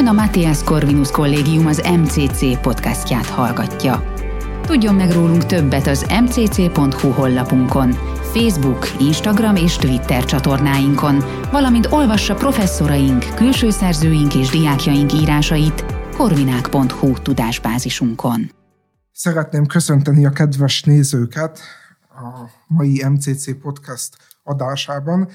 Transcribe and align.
Ön 0.00 0.06
a 0.06 0.12
Matthias 0.12 0.62
Corvinus 0.62 1.10
Kollégium 1.10 1.66
az 1.66 1.78
MCC 1.78 2.60
podcastját 2.60 3.26
hallgatja. 3.26 4.14
Tudjon 4.62 4.94
meg 4.94 5.12
rólunk 5.12 5.46
többet 5.46 5.86
az 5.86 6.06
mcc.hu 6.22 7.10
honlapunkon, 7.10 7.92
Facebook, 8.32 8.86
Instagram 9.00 9.56
és 9.56 9.76
Twitter 9.76 10.24
csatornáinkon, 10.24 11.24
valamint 11.50 11.86
olvassa 11.86 12.34
professzoraink, 12.34 13.34
külső 13.34 13.70
szerzőink 13.70 14.34
és 14.34 14.48
diákjaink 14.48 15.12
írásait 15.12 15.84
korvinák.hu 16.16 17.12
tudásbázisunkon. 17.12 18.50
Szeretném 19.12 19.66
köszönteni 19.66 20.26
a 20.26 20.30
kedves 20.30 20.82
nézőket 20.82 21.60
a 22.08 22.48
mai 22.66 23.04
MCC 23.08 23.60
podcast 23.60 24.16
adásában. 24.42 25.28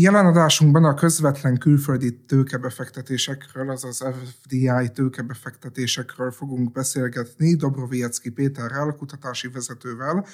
Jelen 0.00 0.26
adásunkban 0.26 0.84
a 0.84 0.94
közvetlen 0.94 1.58
külföldi 1.58 2.24
tőkebefektetésekről, 2.26 3.70
azaz 3.70 4.04
FDI 4.42 4.70
tőkebefektetésekről 4.94 6.30
fogunk 6.30 6.72
beszélgetni 6.72 7.54
Dobroviecki 7.54 8.30
Péterrel, 8.30 8.94
kutatási 8.98 9.48
vezetővel, 9.48 10.26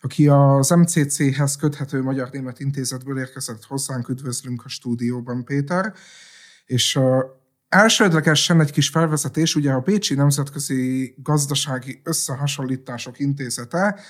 aki 0.00 0.28
az 0.28 0.70
MCC-hez 0.70 1.56
köthető 1.56 2.02
Magyar-Német 2.02 2.60
Intézetből 2.60 3.18
érkezett 3.18 3.64
hozzánk. 3.64 4.08
Üdvözlünk 4.08 4.64
a 4.64 4.68
stúdióban, 4.68 5.44
Péter. 5.44 5.92
És 6.66 6.98
Elsődlegesen 7.68 8.60
egy 8.60 8.72
kis 8.72 8.88
felvezetés, 8.88 9.54
ugye 9.54 9.72
a 9.72 9.80
Pécsi 9.80 10.14
Nemzetközi 10.14 11.14
Gazdasági 11.22 12.00
Összehasonlítások 12.04 13.18
Intézete 13.18 14.00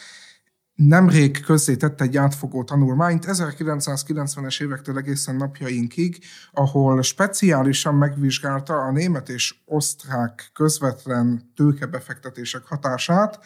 nemrég 0.75 1.41
közzétett 1.41 2.01
egy 2.01 2.17
átfogó 2.17 2.65
tanulmányt 2.65 3.25
1990-es 3.29 4.63
évektől 4.63 4.99
egészen 4.99 5.37
napjainkig, 5.37 6.19
ahol 6.53 7.03
speciálisan 7.03 7.95
megvizsgálta 7.95 8.75
a 8.75 8.91
német 8.91 9.29
és 9.29 9.55
osztrák 9.65 10.51
közvetlen 10.55 11.53
tőkebefektetések 11.55 12.63
hatását, 12.65 13.41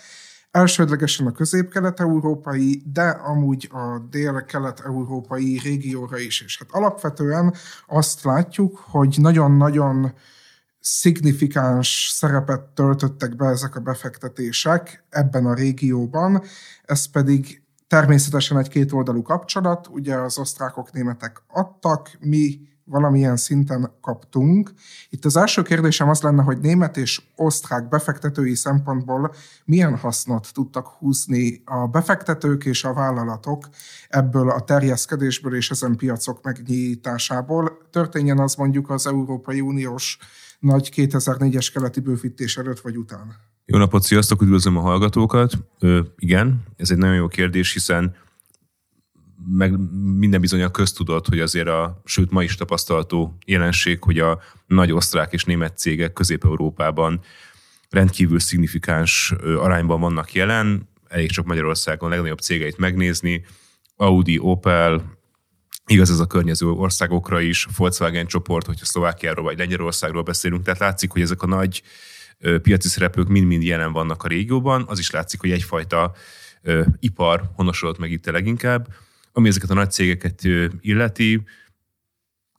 elsődlegesen 0.51 1.27
a 1.27 1.33
közép-kelet-európai, 1.33 2.83
de 2.93 3.09
amúgy 3.09 3.69
a 3.73 3.99
dél-kelet-európai 4.11 5.61
régióra 5.63 6.19
is. 6.19 6.41
És 6.41 6.59
hát 6.59 6.69
alapvetően 6.71 7.55
azt 7.87 8.25
látjuk, 8.25 8.77
hogy 8.77 9.17
nagyon-nagyon 9.21 10.13
szignifikáns 10.87 12.11
szerepet 12.13 12.61
töltöttek 12.61 13.37
be 13.37 13.47
ezek 13.47 13.77
a 13.77 13.81
befektetések 13.81 15.05
ebben 15.11 15.47
a 15.47 15.55
régióban, 15.55 16.43
ez 16.85 17.07
pedig 17.07 17.63
természetesen 17.87 18.59
egy 18.59 18.69
kétoldalú 18.69 19.23
kapcsolat, 19.23 19.87
ugye 19.87 20.17
az 20.17 20.39
osztrákok, 20.39 20.93
németek 20.93 21.43
adtak, 21.49 22.11
mi 22.21 22.61
valamilyen 22.85 23.37
szinten 23.37 23.93
kaptunk. 24.01 24.73
Itt 25.09 25.25
az 25.25 25.37
első 25.37 25.63
kérdésem 25.63 26.09
az 26.09 26.21
lenne, 26.21 26.43
hogy 26.43 26.59
német 26.59 26.97
és 26.97 27.23
osztrák 27.37 27.89
befektetői 27.89 28.55
szempontból 28.55 29.35
milyen 29.65 29.97
hasznot 29.97 30.53
tudtak 30.53 30.87
húzni 30.87 31.63
a 31.65 31.87
befektetők 31.87 32.65
és 32.65 32.85
a 32.85 32.93
vállalatok 32.93 33.69
ebből 34.09 34.51
a 34.51 34.61
terjeszkedésből 34.61 35.55
és 35.55 35.71
ezen 35.71 35.97
piacok 35.97 36.43
megnyitásából. 36.43 37.79
Történjen 37.91 38.39
az 38.39 38.55
mondjuk 38.55 38.91
az 38.91 39.07
Európai 39.07 39.61
Uniós 39.61 40.19
nagy 40.67 40.93
2004-es 40.97 41.71
keleti 41.73 42.01
bővítés 42.01 42.57
előtt 42.57 42.81
vagy 42.81 42.97
után? 42.97 43.37
Jó 43.65 43.79
napot, 43.79 44.03
sziasztok, 44.03 44.43
üdvözlöm 44.43 44.77
a 44.77 44.81
hallgatókat. 44.81 45.53
Ö, 45.79 46.01
igen, 46.19 46.63
ez 46.77 46.91
egy 46.91 46.99
nagyon 46.99 47.15
jó 47.15 47.29
kérdés, 47.29 47.73
hiszen 47.73 48.15
meg 49.49 49.79
minden 50.19 50.41
bizony 50.41 50.63
a 50.63 50.71
köztudott, 50.71 51.29
hogy 51.29 51.41
azért 51.41 51.69
a, 51.69 52.01
sőt 52.05 52.31
ma 52.31 52.43
is 52.43 52.55
tapasztalható 52.55 53.37
jelenség, 53.47 54.03
hogy 54.03 54.19
a 54.19 54.41
nagy 54.67 54.93
osztrák 54.93 55.33
és 55.33 55.45
német 55.45 55.79
cégek 55.79 56.13
Közép-Európában 56.13 57.21
rendkívül 57.91 58.39
szignifikáns 58.39 59.35
arányban 59.59 60.01
vannak 60.01 60.33
jelen, 60.33 60.89
elég 61.09 61.31
csak 61.31 61.47
Magyarországon 61.47 62.11
legnagyobb 62.11 62.39
cégeit 62.39 62.79
megnézni, 62.79 63.45
Audi, 63.97 64.39
Opel, 64.39 65.16
Igaz 65.87 66.11
ez 66.11 66.19
a 66.19 66.27
környező 66.27 66.67
országokra 66.67 67.41
is, 67.41 67.67
Volkswagen 67.77 68.27
csoport, 68.27 68.67
hogyha 68.67 68.85
Szlovákiáról 68.85 69.45
vagy 69.45 69.59
Lengyelországról 69.59 70.23
beszélünk, 70.23 70.63
tehát 70.63 70.81
látszik, 70.81 71.11
hogy 71.11 71.23
ezek 71.23 71.43
a 71.43 71.47
nagy 71.47 71.83
piaci 72.63 72.89
szereplők 72.89 73.29
mind-mind 73.29 73.63
jelen 73.63 73.93
vannak 73.93 74.23
a 74.23 74.29
régióban, 74.29 74.85
az 74.87 74.99
is 74.99 75.11
látszik, 75.11 75.41
hogy 75.41 75.51
egyfajta 75.51 76.13
ipar 76.99 77.51
honosodott 77.55 77.99
meg 77.99 78.11
itt 78.11 78.27
leginkább. 78.27 78.89
Ami 79.33 79.49
ezeket 79.49 79.71
a 79.71 79.75
nagy 79.75 79.91
cégeket 79.91 80.43
illeti, 80.81 81.43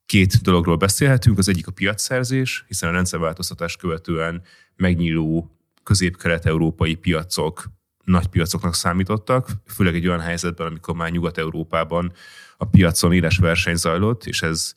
két 0.05 0.41
dologról 0.41 0.75
beszélhetünk. 0.75 1.37
Az 1.37 1.49
egyik 1.49 1.67
a 1.67 1.71
piacszerzés, 1.71 2.63
hiszen 2.67 2.89
a 2.89 2.91
rendszerváltoztatás 2.91 3.75
követően 3.75 4.41
megnyíló 4.75 5.57
közép-kelet-európai 5.83 6.95
piacok 6.95 7.65
nagy 8.03 8.27
piacoknak 8.27 8.75
számítottak, 8.75 9.49
főleg 9.65 9.95
egy 9.95 10.07
olyan 10.07 10.19
helyzetben, 10.19 10.67
amikor 10.67 10.95
már 10.95 11.11
Nyugat-Európában 11.11 12.13
a 12.57 12.65
piacon 12.65 13.13
éles 13.13 13.37
verseny 13.37 13.75
zajlott, 13.75 14.25
és 14.25 14.41
ez 14.41 14.73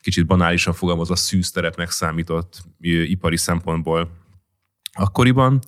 kicsit 0.00 0.26
banálisan 0.26 0.72
fogalmazva 0.72 1.16
szűzterepnek 1.16 1.90
számított 1.90 2.62
ipari 2.80 3.36
szempontból 3.36 4.10
akkoriban. 4.92 5.60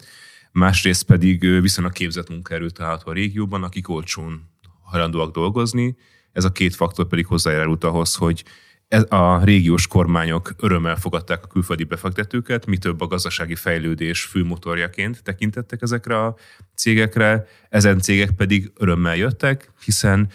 Másrészt 0.53 1.03
pedig 1.03 1.61
viszonylag 1.61 1.93
képzett 1.93 2.29
munkaerő 2.29 2.71
található 2.71 3.11
a 3.11 3.15
régióban, 3.15 3.63
akik 3.63 3.89
olcsón 3.89 4.51
hajlandóak 4.83 5.35
dolgozni. 5.35 5.97
Ez 6.33 6.45
a 6.45 6.53
két 6.53 6.75
faktor 6.75 7.07
pedig 7.07 7.27
hozzájárult 7.27 7.85
ahhoz, 7.85 8.15
hogy 8.15 8.45
a 9.09 9.45
régiós 9.45 9.87
kormányok 9.87 10.55
örömmel 10.59 10.97
fogadták 10.97 11.45
a 11.45 11.47
külföldi 11.47 11.85
befektetőket, 11.85 12.67
mi 12.67 12.79
több 12.79 13.01
a 13.01 13.07
gazdasági 13.07 13.55
fejlődés 13.55 14.25
főmotorjaként 14.25 15.23
tekintettek 15.23 15.83
ezekre 15.83 16.25
a 16.25 16.37
cégekre, 16.75 17.47
ezen 17.69 17.99
cégek 17.99 18.31
pedig 18.31 18.73
örömmel 18.75 19.17
jöttek, 19.17 19.73
hiszen 19.85 20.31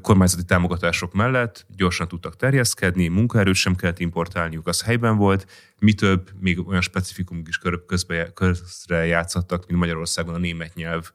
kormányzati 0.00 0.44
támogatások 0.44 1.12
mellett 1.12 1.66
gyorsan 1.76 2.08
tudtak 2.08 2.36
terjeszkedni, 2.36 3.08
munkaerőt 3.08 3.54
sem 3.54 3.74
kellett 3.74 3.98
importálniuk, 3.98 4.66
az 4.66 4.82
helyben 4.82 5.16
volt, 5.16 5.46
mi 5.78 5.92
több, 5.92 6.30
még 6.40 6.66
olyan 6.66 6.80
specifikumok 6.80 7.48
is 7.48 7.60
közbe, 7.86 8.32
közre 8.32 9.06
játszottak, 9.06 9.66
mint 9.66 9.78
Magyarországon 9.78 10.34
a 10.34 10.38
német 10.38 10.74
nyelv 10.74 11.10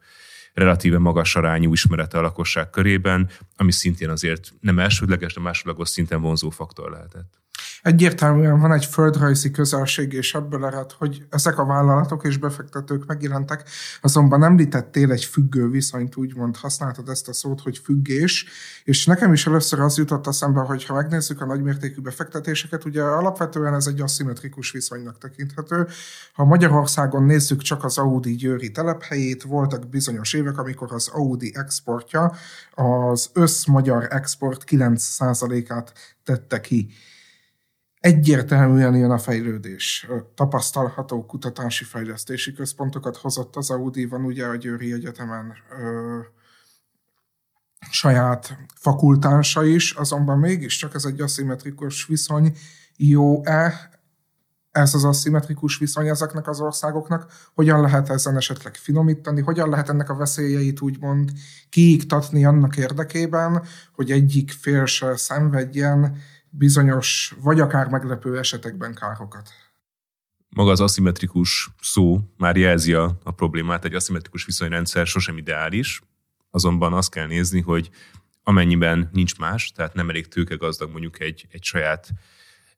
relatíve 0.54 0.98
magas 0.98 1.36
arányú 1.36 1.72
ismerete 1.72 2.18
a 2.18 2.20
lakosság 2.20 2.70
körében, 2.70 3.30
ami 3.56 3.72
szintén 3.72 4.08
azért 4.08 4.52
nem 4.60 4.78
elsődleges, 4.78 5.34
de 5.34 5.40
másodlagos 5.40 5.88
szinten 5.88 6.20
vonzó 6.20 6.50
faktor 6.50 6.90
lehetett. 6.90 7.39
Egyértelműen 7.82 8.60
van 8.60 8.72
egy 8.72 8.84
földrajzi 8.84 9.50
közelség, 9.50 10.12
és 10.12 10.34
ebből 10.34 10.66
ered, 10.66 10.92
hogy 10.92 11.26
ezek 11.30 11.58
a 11.58 11.64
vállalatok 11.64 12.24
és 12.24 12.36
befektetők 12.36 13.06
megjelentek, 13.06 13.68
azonban 14.00 14.44
említettél 14.44 15.12
egy 15.12 15.24
függő 15.24 15.68
viszonyt, 15.68 16.16
úgymond 16.16 16.56
használtad 16.56 17.08
ezt 17.08 17.28
a 17.28 17.32
szót, 17.32 17.60
hogy 17.60 17.78
függés, 17.78 18.46
és 18.84 19.06
nekem 19.06 19.32
is 19.32 19.46
először 19.46 19.80
az 19.80 19.98
jutott 19.98 20.26
eszembe, 20.26 20.60
hogy 20.60 20.84
ha 20.84 20.94
megnézzük 20.94 21.40
a 21.40 21.46
nagymértékű 21.46 22.00
befektetéseket, 22.00 22.84
ugye 22.84 23.02
alapvetően 23.02 23.74
ez 23.74 23.86
egy 23.86 24.00
aszimmetrikus 24.00 24.70
viszonynak 24.70 25.18
tekinthető. 25.18 25.86
Ha 26.32 26.44
Magyarországon 26.44 27.24
nézzük 27.24 27.62
csak 27.62 27.84
az 27.84 27.98
Audi 27.98 28.34
győri 28.34 28.70
telephelyét, 28.70 29.42
voltak 29.42 29.88
bizonyos 29.88 30.32
évek, 30.32 30.58
amikor 30.58 30.92
az 30.92 31.08
Audi 31.08 31.52
exportja 31.54 32.32
az 32.74 33.30
összmagyar 33.32 34.06
export 34.10 34.64
9%-át 34.66 35.92
tette 36.24 36.60
ki. 36.60 36.88
Egyértelműen 38.00 38.96
jön 38.96 39.10
a 39.10 39.18
fejlődés. 39.18 40.06
Tapasztalható 40.34 41.26
kutatási 41.26 41.84
fejlesztési 41.84 42.52
központokat 42.52 43.16
hozott 43.16 43.56
az 43.56 43.70
Audi, 43.70 44.04
van 44.04 44.24
ugye 44.24 44.46
a 44.46 44.56
Győri 44.56 44.92
Egyetemen 44.92 45.52
ö, 45.80 46.18
saját 47.90 48.56
fakultánsa 48.74 49.64
is, 49.64 49.92
azonban 49.92 50.38
mégiscsak 50.38 50.94
ez 50.94 51.04
egy 51.04 51.20
aszimmetrikus 51.20 52.06
viszony. 52.06 52.56
Jó-e 52.96 53.90
ez 54.70 54.94
az 54.94 55.04
aszimmetrikus 55.04 55.78
viszony 55.78 56.08
ezeknek 56.08 56.48
az 56.48 56.60
országoknak? 56.60 57.32
Hogyan 57.54 57.80
lehet 57.80 58.10
ezen 58.10 58.36
esetleg 58.36 58.74
finomítani? 58.74 59.40
Hogyan 59.40 59.68
lehet 59.68 59.88
ennek 59.88 60.10
a 60.10 60.16
veszélyeit 60.16 60.80
úgymond 60.80 61.30
kiiktatni 61.68 62.44
annak 62.44 62.76
érdekében, 62.76 63.62
hogy 63.92 64.10
egyik 64.10 64.50
fél 64.50 64.84
se 64.86 65.16
szenvedjen 65.16 66.16
bizonyos, 66.50 67.34
vagy 67.40 67.60
akár 67.60 67.88
meglepő 67.88 68.38
esetekben 68.38 68.94
károkat. 68.94 69.48
Maga 70.48 70.70
az 70.70 70.80
aszimmetrikus 70.80 71.70
szó 71.80 72.20
már 72.36 72.56
jelzi 72.56 72.92
a, 72.92 73.18
a 73.22 73.30
problémát, 73.30 73.84
egy 73.84 73.94
aszimmetrikus 73.94 74.44
viszonyrendszer 74.44 75.06
sosem 75.06 75.36
ideális, 75.36 76.02
azonban 76.50 76.92
azt 76.92 77.10
kell 77.10 77.26
nézni, 77.26 77.60
hogy 77.60 77.90
amennyiben 78.42 79.08
nincs 79.12 79.38
más, 79.38 79.72
tehát 79.72 79.94
nem 79.94 80.08
elég 80.08 80.28
tőkegazdag 80.28 80.90
mondjuk 80.90 81.20
egy, 81.20 81.46
egy 81.50 81.62
saját, 81.64 82.10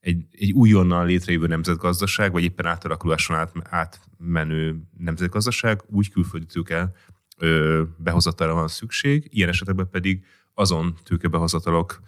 egy, 0.01 0.27
egy 0.31 0.53
újonnan 0.53 1.07
létrejövő 1.07 1.47
nemzetgazdaság, 1.47 2.33
vagy 2.33 2.43
éppen 2.43 2.67
átalakuláson 2.67 3.37
át, 3.37 3.53
átmenő 3.71 4.83
nemzetgazdaság, 4.99 5.83
úgy 5.87 6.11
külföldi 6.11 6.47
tőke 6.47 6.93
behozatalra 7.97 8.55
van 8.55 8.69
szükség, 8.69 9.29
ilyen 9.31 9.49
esetekben 9.49 9.89
pedig 9.91 10.25
azon 10.55 10.99
tőkebehozatalok 11.03 12.01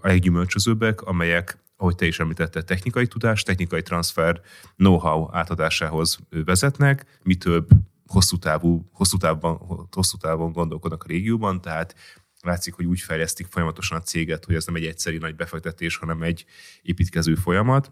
a 0.00 0.06
leggyümölcsözőbbek, 0.06 1.02
amelyek 1.02 1.58
ahogy 1.76 1.94
te 1.94 2.06
is 2.06 2.18
említetted, 2.18 2.64
technikai 2.64 3.06
tudás, 3.06 3.42
technikai 3.42 3.82
transfer, 3.82 4.40
know-how 4.76 5.28
átadásához 5.32 6.18
vezetnek, 6.30 7.18
mi 7.22 7.34
több 7.34 7.68
hosszú, 8.06 8.36
távú, 8.36 8.90
hosszú, 8.92 9.16
távban, 9.16 9.86
hosszú 9.90 10.16
távon 10.16 10.52
gondolkodnak 10.52 11.02
a 11.04 11.06
régióban, 11.08 11.60
tehát 11.60 11.94
látszik, 12.40 12.74
hogy 12.74 12.84
úgy 12.84 13.00
fejlesztik 13.00 13.46
folyamatosan 13.46 13.98
a 13.98 14.02
céget, 14.02 14.44
hogy 14.44 14.54
ez 14.54 14.66
nem 14.66 14.74
egy 14.74 14.86
egyszerű 14.86 15.18
nagy 15.18 15.36
befektetés, 15.36 15.96
hanem 15.96 16.22
egy 16.22 16.44
építkező 16.82 17.34
folyamat. 17.34 17.90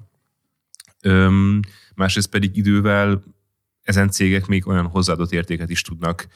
Öm, 1.02 1.60
másrészt 1.94 2.28
pedig 2.28 2.56
idővel 2.56 3.22
ezen 3.82 4.10
cégek 4.10 4.46
még 4.46 4.66
olyan 4.66 4.86
hozzáadott 4.86 5.32
értéket 5.32 5.70
is 5.70 5.82
tudnak 5.82 6.28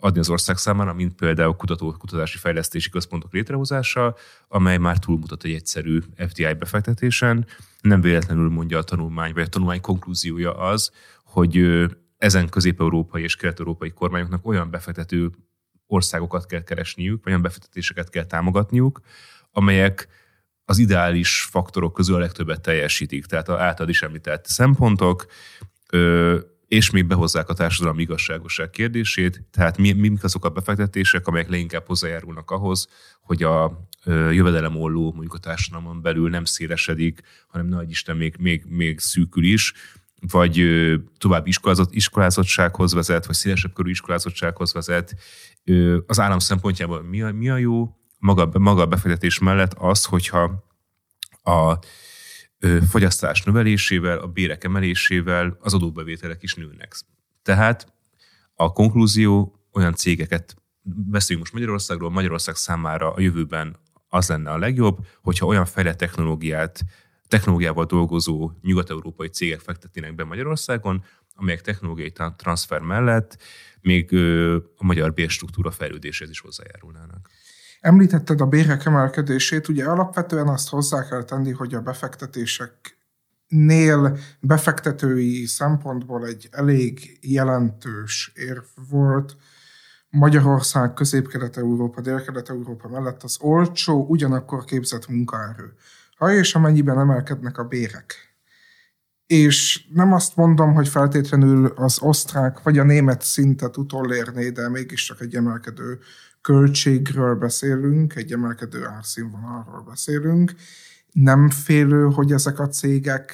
adni 0.00 0.18
az 0.18 0.30
ország 0.30 0.56
számára, 0.56 0.92
mint 0.92 1.14
például 1.14 1.54
kutató, 1.54 1.92
kutatási 1.92 2.38
fejlesztési 2.38 2.90
központok 2.90 3.32
létrehozása, 3.32 4.16
amely 4.48 4.78
már 4.78 4.98
túlmutat 4.98 5.44
egy 5.44 5.52
egyszerű 5.52 5.98
FDI 6.28 6.54
befektetésen. 6.54 7.46
Nem 7.80 8.00
véletlenül 8.00 8.48
mondja 8.48 8.78
a 8.78 8.82
tanulmány, 8.82 9.32
vagy 9.32 9.42
a 9.42 9.48
tanulmány 9.48 9.80
konklúziója 9.80 10.56
az, 10.56 10.90
hogy 11.24 11.86
ezen 12.18 12.48
közép-európai 12.48 13.22
és 13.22 13.36
kelet-európai 13.36 13.90
kormányoknak 13.90 14.46
olyan 14.46 14.70
befektető 14.70 15.30
országokat 15.86 16.46
kell 16.46 16.62
keresniük, 16.62 17.26
olyan 17.26 17.42
befektetéseket 17.42 18.10
kell 18.10 18.24
támogatniuk, 18.24 19.00
amelyek 19.50 20.08
az 20.64 20.78
ideális 20.78 21.46
faktorok 21.50 21.92
közül 21.92 22.14
a 22.14 22.18
legtöbbet 22.18 22.60
teljesítik. 22.60 23.26
Tehát 23.26 23.48
a 23.48 23.60
általad 23.60 23.90
is 23.90 24.02
említett 24.02 24.46
szempontok, 24.46 25.26
és 26.68 26.90
még 26.90 27.06
behozzák 27.06 27.48
a 27.48 27.54
társadalmi 27.54 28.02
igazságosság 28.02 28.70
kérdését, 28.70 29.42
tehát 29.50 29.78
mi, 29.78 29.92
mik 29.92 30.24
azok 30.24 30.44
a 30.44 30.48
befektetések, 30.48 31.26
amelyek 31.26 31.48
leginkább 31.48 31.86
hozzájárulnak 31.86 32.50
ahhoz, 32.50 32.88
hogy 33.20 33.42
a 33.42 33.88
jövedelem 34.30 34.76
olló 34.76 35.12
mondjuk 35.12 35.34
a 35.34 35.38
társadalomon 35.38 36.02
belül 36.02 36.30
nem 36.30 36.44
szélesedik, 36.44 37.20
hanem 37.46 37.66
nagy 37.66 37.90
Isten 37.90 38.16
még, 38.16 38.36
még, 38.38 38.64
még 38.68 38.98
szűkül 38.98 39.44
is, 39.44 39.72
vagy 40.30 40.64
további 41.18 41.48
iskolázott, 41.48 41.94
iskolázottsághoz 41.94 42.92
vezet, 42.92 43.26
vagy 43.26 43.34
szélesebb 43.34 43.72
körű 43.72 43.90
iskolázottsághoz 43.90 44.72
vezet. 44.72 45.16
Az 46.06 46.20
állam 46.20 46.38
szempontjából 46.38 47.02
mi 47.02 47.22
a, 47.22 47.32
mi 47.32 47.48
a 47.48 47.56
jó? 47.56 47.96
Maga, 48.18 48.50
maga 48.58 48.82
a 48.82 48.86
befektetés 48.86 49.38
mellett 49.38 49.74
az, 49.74 50.04
hogyha 50.04 50.64
a 51.42 51.78
fogyasztás 52.90 53.42
növelésével, 53.42 54.18
a 54.18 54.26
bérek 54.26 54.64
emelésével 54.64 55.56
az 55.60 55.74
adóbevételek 55.74 56.42
is 56.42 56.54
nőnek. 56.54 56.94
Tehát 57.42 57.94
a 58.54 58.72
konklúzió 58.72 59.60
olyan 59.72 59.94
cégeket, 59.94 60.56
beszéljünk 60.82 61.46
most 61.46 61.52
Magyarországról, 61.52 62.10
Magyarország 62.10 62.54
számára 62.54 63.12
a 63.12 63.20
jövőben 63.20 63.76
az 64.08 64.28
lenne 64.28 64.50
a 64.50 64.58
legjobb, 64.58 65.06
hogyha 65.22 65.46
olyan 65.46 65.64
fejlett 65.64 65.98
technológiát, 65.98 66.84
technológiával 67.28 67.84
dolgozó 67.84 68.50
nyugat-európai 68.62 69.28
cégek 69.28 69.60
fektetnének 69.60 70.14
be 70.14 70.24
Magyarországon, 70.24 71.04
amelyek 71.34 71.60
technológiai 71.60 72.12
transfer 72.36 72.80
mellett 72.80 73.38
még 73.80 74.14
a 74.76 74.84
magyar 74.84 75.12
bérstruktúra 75.12 75.70
fejlődéséhez 75.70 76.30
is 76.30 76.40
hozzájárulnának. 76.40 77.30
Említetted 77.86 78.40
a 78.40 78.46
bérek 78.46 78.84
emelkedését, 78.84 79.68
ugye 79.68 79.84
alapvetően 79.84 80.48
azt 80.48 80.68
hozzá 80.68 81.08
kell 81.08 81.24
tenni, 81.24 81.52
hogy 81.52 81.74
a 81.74 81.80
befektetéseknél 81.80 84.18
befektetői 84.40 85.44
szempontból 85.44 86.26
egy 86.26 86.48
elég 86.50 87.18
jelentős 87.20 88.32
érv 88.34 88.64
volt, 88.90 89.36
Magyarország, 90.08 90.94
Közép-Kelet-Európa, 90.94 92.00
Dél-Kelet-Európa 92.00 92.88
mellett 92.88 93.22
az 93.22 93.36
olcsó, 93.40 94.06
ugyanakkor 94.08 94.64
képzett 94.64 95.08
munkaerő. 95.08 95.72
Ha 96.16 96.32
és 96.32 96.54
amennyiben 96.54 96.98
emelkednek 96.98 97.58
a 97.58 97.64
bérek. 97.64 98.14
És 99.26 99.86
nem 99.92 100.12
azt 100.12 100.36
mondom, 100.36 100.74
hogy 100.74 100.88
feltétlenül 100.88 101.66
az 101.66 102.02
osztrák 102.02 102.62
vagy 102.62 102.78
a 102.78 102.84
német 102.84 103.22
szintet 103.22 103.76
utolérné, 103.76 104.50
de 104.50 104.68
mégiscsak 104.68 105.20
egy 105.20 105.34
emelkedő 105.34 105.98
költségről 106.46 107.34
beszélünk, 107.34 108.14
egy 108.14 108.32
emelkedő 108.32 108.86
árszínvonalról 108.86 109.82
beszélünk, 109.88 110.52
nem 111.12 111.50
félő, 111.50 112.04
hogy 112.04 112.32
ezek 112.32 112.58
a 112.58 112.68
cégek 112.68 113.32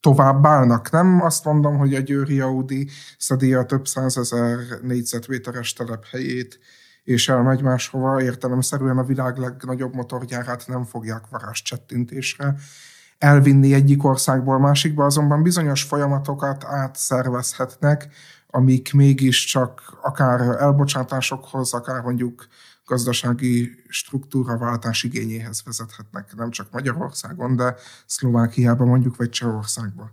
tovább 0.00 0.46
állnak. 0.46 0.90
Nem? 0.90 1.22
Azt 1.22 1.44
mondom, 1.44 1.76
hogy 1.76 1.94
a 1.94 2.00
Győri 2.00 2.40
Audi 2.40 2.88
szedi 3.18 3.54
a 3.54 3.64
több 3.64 3.86
százezer 3.86 4.58
négyzetméteres 4.82 5.72
telephelyét, 5.72 6.58
és 7.02 7.28
elmegy 7.28 7.62
máshova, 7.62 8.22
értelemszerűen 8.22 8.98
a 8.98 9.04
világ 9.04 9.36
legnagyobb 9.36 9.94
motorgyárát 9.94 10.66
nem 10.66 10.84
fogják 10.84 11.24
varázs 11.30 11.62
csettintésre 11.62 12.54
elvinni 13.24 13.74
egyik 13.74 14.04
országból 14.04 14.58
másikba, 14.58 15.04
azonban 15.04 15.42
bizonyos 15.42 15.82
folyamatokat 15.82 16.64
átszervezhetnek, 16.64 18.08
amik 18.46 18.92
mégiscsak 18.92 19.98
akár 20.02 20.40
elbocsátásokhoz, 20.40 21.72
akár 21.74 22.02
mondjuk 22.02 22.46
gazdasági 22.84 23.82
struktúraváltás 23.88 25.02
igényéhez 25.02 25.62
vezethetnek, 25.64 26.34
nem 26.36 26.50
csak 26.50 26.70
Magyarországon, 26.70 27.56
de 27.56 27.74
Szlovákiában 28.06 28.86
mondjuk, 28.86 29.16
vagy 29.16 29.30
Csehországban. 29.30 30.10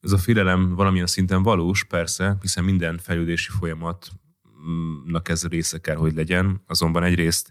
Ez 0.00 0.12
a 0.12 0.18
félelem 0.18 0.74
valamilyen 0.74 1.06
szinten 1.06 1.42
valós, 1.42 1.84
persze, 1.84 2.36
hiszen 2.40 2.64
minden 2.64 2.98
fejlődési 2.98 3.50
folyamatnak 3.50 5.28
ez 5.28 5.46
része 5.46 5.78
kell, 5.78 5.96
hogy 5.96 6.14
legyen. 6.14 6.62
Azonban 6.66 7.02
egyrészt 7.02 7.50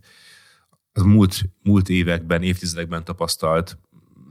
az 0.94 1.04
múlt, 1.04 1.42
múlt 1.64 1.90
években, 1.90 2.42
évtizedekben 2.44 3.04
tapasztalt 3.04 3.78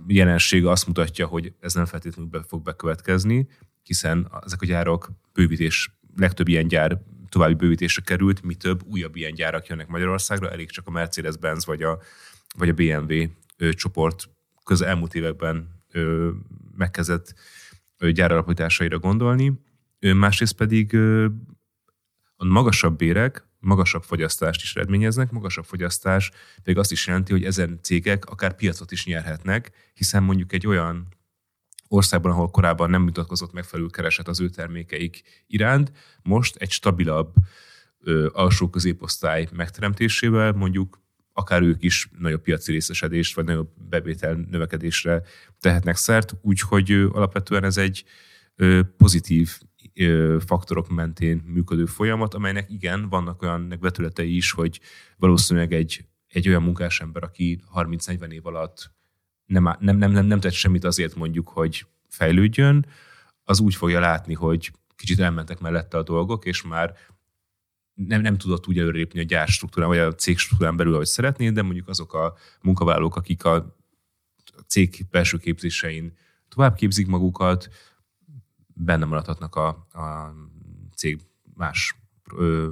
jelenség 0.07 0.67
azt 0.67 0.87
mutatja, 0.87 1.27
hogy 1.27 1.53
ez 1.61 1.75
nem 1.75 1.85
feltétlenül 1.85 2.31
be 2.31 2.43
fog 2.43 2.63
bekövetkezni, 2.63 3.49
hiszen 3.83 4.29
ezek 4.45 4.63
a 4.63 4.67
gyárok 4.67 5.11
bővítés, 5.33 5.91
legtöbb 6.17 6.49
ilyen 6.49 6.69
gyár 6.69 7.01
további 7.29 7.55
bővítésre 7.55 8.03
került, 8.03 8.43
mi 8.43 8.55
több 8.55 8.83
újabb 8.87 9.17
ilyen 9.17 9.35
gyárak 9.35 9.67
jönnek 9.67 9.89
Magyarországra, 9.89 10.51
elég 10.51 10.71
csak 10.71 10.87
a 10.87 10.91
Mercedes-Benz 10.91 11.67
vagy 11.67 11.83
a, 11.83 11.99
vagy 12.59 12.69
a 12.69 12.73
BMW 12.73 13.25
csoport 13.71 14.29
köz 14.65 14.83
elmúlt 14.83 15.15
években 15.15 15.69
ö, 15.93 16.31
megkezdett 16.77 17.35
gyáralapításaira 17.99 18.99
gondolni. 18.99 19.53
Másrészt 20.01 20.57
pedig 20.57 20.97
a 22.37 22.45
magasabb 22.45 22.97
bérek, 22.97 23.46
magasabb 23.67 24.03
fogyasztást 24.03 24.63
is 24.63 24.77
eredményeznek, 24.77 25.31
magasabb 25.31 25.65
fogyasztás 25.65 26.31
pedig 26.63 26.79
azt 26.79 26.93
is 26.93 27.07
jelenti, 27.07 27.33
hogy 27.33 27.45
ezen 27.45 27.79
cégek 27.83 28.25
akár 28.25 28.55
piacot 28.55 28.93
is 28.93 29.07
nyerhetnek, 29.07 29.71
hiszen 29.95 30.23
mondjuk 30.23 30.53
egy 30.53 30.67
olyan 30.67 31.09
országban, 31.89 32.33
ahol 32.33 32.51
korábban 32.51 32.91
nem 32.91 33.03
mutatkozott 33.03 33.53
megfelelő 33.53 33.89
kereset 33.89 34.29
az 34.29 34.41
ő 34.41 34.49
termékeik 34.49 35.23
iránt, 35.47 35.93
most 36.23 36.57
egy 36.57 36.71
stabilabb 36.71 37.35
ö, 38.01 38.29
alsó 38.33 38.71
középosztály 38.71 39.49
megteremtésével 39.53 40.53
mondjuk 40.53 41.01
akár 41.33 41.63
ők 41.63 41.83
is 41.83 42.09
nagyobb 42.19 42.43
piaci 42.43 42.73
részesedést, 42.73 43.35
vagy 43.35 43.45
nagyobb 43.45 43.71
bevétel 43.89 44.35
növekedésre 44.35 45.23
tehetnek 45.61 45.97
szert, 45.97 46.35
úgyhogy 46.43 46.91
alapvetően 46.91 47.65
ez 47.65 47.77
egy 47.77 48.05
pozitív 48.97 49.59
faktorok 50.47 50.89
mentén 50.89 51.43
működő 51.47 51.87
folyamat, 51.87 52.35
amelynek 52.35 52.71
igen, 52.71 53.09
vannak 53.09 53.43
olyan 53.43 53.77
vetületei 53.81 54.37
is, 54.37 54.51
hogy 54.51 54.81
valószínűleg 55.17 55.73
egy, 55.73 56.05
egy 56.29 56.49
olyan 56.49 56.63
munkásember, 56.63 57.23
aki 57.23 57.61
30-40 57.75 58.31
év 58.31 58.47
alatt 58.47 58.95
nem, 59.47 59.77
nem, 59.79 59.97
nem, 59.97 60.11
nem, 60.11 60.27
nem 60.27 60.41
tett 60.41 60.53
semmit 60.53 60.85
azért 60.85 61.15
mondjuk, 61.15 61.49
hogy 61.49 61.87
fejlődjön, 62.09 62.87
az 63.45 63.61
úgy 63.61 63.75
fogja 63.75 64.01
látni, 64.01 64.35
hogy 64.35 64.73
kicsit 64.97 65.21
elmentek 65.21 65.61
mellette 65.61 65.97
a 65.97 66.03
dolgok, 66.03 66.45
és 66.45 66.63
már 66.63 66.95
nem, 67.95 68.21
nem 68.21 68.39
tudott 68.39 68.69
úgy 68.69 68.79
előrépni 68.79 69.21
a 69.21 69.23
gyár 69.23 69.49
struktúrán, 69.49 69.89
vagy 69.89 69.99
a 69.99 70.15
cég 70.15 70.39
struktúrán 70.39 70.77
belül, 70.77 70.95
ahogy 70.95 71.07
szeretné, 71.07 71.51
de 71.51 71.63
mondjuk 71.63 71.89
azok 71.89 72.15
a 72.15 72.37
munkavállalók, 72.63 73.17
akik 73.17 73.45
a 73.45 73.77
cég 74.67 75.07
belső 75.11 75.37
képzésein 75.37 76.17
tovább 76.49 76.75
képzik 76.75 77.07
magukat, 77.07 77.69
benne 78.79 79.05
maradhatnak 79.05 79.55
a, 79.55 79.69
a 79.93 80.35
cég 80.97 81.21
más 81.55 81.97
ö, 82.37 82.69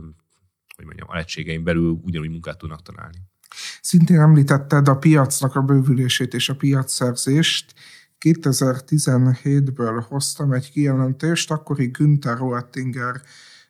hogy 0.77 0.85
mondjam, 0.85 1.09
alegységein 1.11 1.65
belül 1.65 2.01
ugyanúgy 2.03 2.31
munkát 2.31 2.59
tudnak 2.59 2.83
találni. 2.83 3.19
Szintén 3.81 4.21
említetted 4.21 4.89
a 4.89 4.97
piacnak 4.97 5.55
a 5.55 5.63
bővülését 5.63 6.35
és 6.35 6.49
a 6.49 6.57
piacszerzést. 6.57 7.75
2017-ből 8.21 10.05
hoztam 10.09 10.53
egy 10.53 10.71
kijelentést, 10.71 11.51
akkori 11.51 11.87
Günther 11.87 12.41
Oettinger 12.41 13.23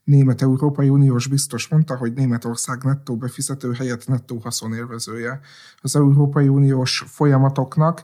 német 0.04 0.42
Európai 0.42 0.88
Uniós 0.88 1.26
biztos 1.26 1.68
mondta, 1.68 1.96
hogy 1.96 2.12
Németország 2.12 2.82
nettó 2.82 3.16
befizető 3.16 3.72
helyett 3.72 4.06
nettó 4.06 4.38
haszonélvezője 4.38 5.40
az 5.80 5.96
Európai 5.96 6.48
Uniós 6.48 7.04
folyamatoknak, 7.06 8.02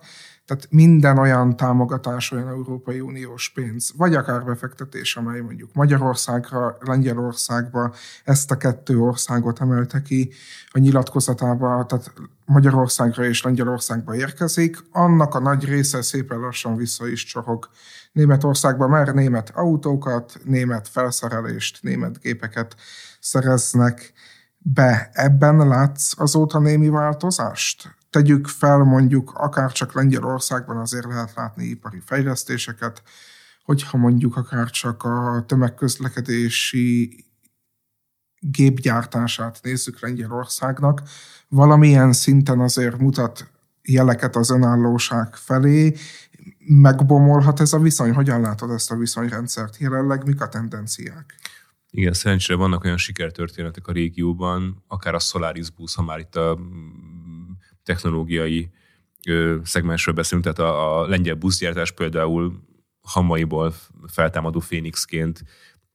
tehát 0.50 0.66
minden 0.70 1.18
olyan 1.18 1.56
támogatás, 1.56 2.32
olyan 2.32 2.48
Európai 2.48 3.00
Uniós 3.00 3.52
pénz, 3.54 3.92
vagy 3.96 4.14
akár 4.14 4.44
befektetés, 4.44 5.16
amely 5.16 5.40
mondjuk 5.40 5.74
Magyarországra, 5.74 6.76
Lengyelországba 6.80 7.94
ezt 8.24 8.50
a 8.50 8.56
kettő 8.56 8.98
országot 8.98 9.60
emelte 9.60 10.02
ki 10.02 10.32
a 10.70 10.78
nyilatkozatába, 10.78 11.86
tehát 11.86 12.12
Magyarországra 12.44 13.24
és 13.24 13.42
Lengyelországba 13.42 14.14
érkezik, 14.14 14.76
annak 14.90 15.34
a 15.34 15.40
nagy 15.40 15.64
része 15.64 16.02
szépen 16.02 16.38
lassan 16.38 16.76
vissza 16.76 17.08
is 17.08 17.24
csorog. 17.24 17.68
Németországba, 18.12 18.88
mert 18.88 19.14
német 19.14 19.50
autókat, 19.54 20.40
német 20.44 20.88
felszerelést, 20.88 21.82
német 21.82 22.20
gépeket 22.20 22.76
szereznek 23.20 24.12
be. 24.62 25.10
Ebben 25.12 25.68
látsz 25.68 26.20
azóta 26.20 26.58
némi 26.58 26.88
változást? 26.88 27.96
Tegyük 28.10 28.46
fel 28.46 28.78
mondjuk 28.78 29.32
akár 29.34 29.72
csak 29.72 29.92
Lengyelországban 29.92 30.76
azért 30.76 31.06
lehet 31.06 31.34
látni 31.34 31.64
ipari 31.64 32.00
fejlesztéseket, 32.04 33.02
hogyha 33.64 33.98
mondjuk 33.98 34.36
akár 34.36 34.70
csak 34.70 35.02
a 35.02 35.44
tömegközlekedési 35.46 37.24
gépgyártását 38.38 39.58
nézzük 39.62 40.00
Lengyelországnak, 40.00 41.02
valamilyen 41.48 42.12
szinten 42.12 42.60
azért 42.60 42.98
mutat 42.98 43.50
jeleket 43.82 44.36
az 44.36 44.50
önállóság 44.50 45.34
felé, 45.34 45.96
megbomolhat 46.58 47.60
ez 47.60 47.72
a 47.72 47.78
viszony? 47.78 48.12
Hogyan 48.12 48.40
látod 48.40 48.70
ezt 48.70 48.90
a 48.90 48.96
viszonyrendszert 48.96 49.76
jelenleg? 49.76 50.24
Mik 50.26 50.40
a 50.40 50.48
tendenciák? 50.48 51.34
Igen, 51.90 52.12
szerencsére 52.12 52.58
vannak 52.58 52.84
olyan 52.84 52.96
sikertörténetek 52.96 53.86
a 53.86 53.92
régióban, 53.92 54.84
akár 54.86 55.14
a 55.14 55.18
Solaris 55.18 55.70
Bus, 55.70 55.94
ha 55.94 56.02
már 56.02 56.18
itt 56.18 56.36
a 56.36 56.56
mm, 56.56 57.50
technológiai 57.82 58.70
szegmensről 59.62 60.14
beszélünk, 60.14 60.44
tehát 60.44 60.72
a, 60.72 61.00
a 61.00 61.06
lengyel 61.06 61.34
buszgyártás 61.34 61.92
például 61.92 62.68
hamaiból 63.00 63.74
feltámadó 64.06 64.58
Fénixként 64.58 65.44